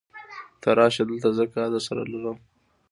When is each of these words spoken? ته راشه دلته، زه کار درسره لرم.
ته 0.61 0.69
راشه 0.77 1.03
دلته، 1.09 1.29
زه 1.37 1.43
کار 1.53 1.67
درسره 1.73 2.01
لرم. 2.11 2.37